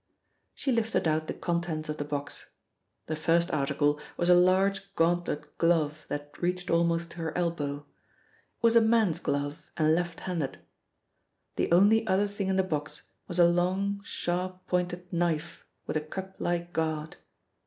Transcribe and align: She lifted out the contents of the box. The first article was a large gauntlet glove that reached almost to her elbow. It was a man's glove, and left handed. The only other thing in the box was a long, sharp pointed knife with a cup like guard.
She 0.55 0.71
lifted 0.71 1.07
out 1.07 1.27
the 1.27 1.33
contents 1.35 1.87
of 1.87 1.97
the 1.97 2.03
box. 2.03 2.53
The 3.05 3.15
first 3.15 3.51
article 3.51 3.99
was 4.17 4.29
a 4.31 4.33
large 4.33 4.95
gauntlet 4.95 5.59
glove 5.59 6.07
that 6.09 6.35
reached 6.41 6.71
almost 6.71 7.11
to 7.11 7.17
her 7.17 7.37
elbow. 7.37 7.85
It 8.55 8.63
was 8.63 8.75
a 8.75 8.81
man's 8.81 9.19
glove, 9.19 9.61
and 9.77 9.93
left 9.93 10.21
handed. 10.21 10.57
The 11.55 11.71
only 11.71 12.07
other 12.07 12.27
thing 12.27 12.47
in 12.47 12.55
the 12.55 12.63
box 12.63 13.11
was 13.27 13.37
a 13.37 13.45
long, 13.45 14.01
sharp 14.03 14.65
pointed 14.65 15.13
knife 15.13 15.67
with 15.85 15.95
a 15.95 16.01
cup 16.01 16.33
like 16.39 16.73
guard. 16.73 17.17